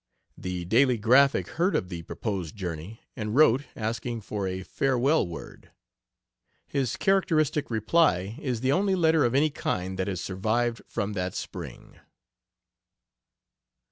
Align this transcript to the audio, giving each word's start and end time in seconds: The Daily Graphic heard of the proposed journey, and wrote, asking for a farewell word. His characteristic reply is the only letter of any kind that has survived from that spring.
The 0.35 0.65
Daily 0.65 0.97
Graphic 0.97 1.47
heard 1.47 1.75
of 1.75 1.89
the 1.89 2.01
proposed 2.01 2.55
journey, 2.55 3.01
and 3.15 3.35
wrote, 3.35 3.65
asking 3.75 4.21
for 4.21 4.47
a 4.47 4.63
farewell 4.63 5.27
word. 5.27 5.69
His 6.65 6.95
characteristic 6.97 7.69
reply 7.69 8.35
is 8.41 8.61
the 8.61 8.71
only 8.71 8.95
letter 8.95 9.23
of 9.23 9.35
any 9.35 9.51
kind 9.51 9.99
that 9.99 10.07
has 10.07 10.19
survived 10.19 10.81
from 10.87 11.13
that 11.13 11.35
spring. 11.35 11.99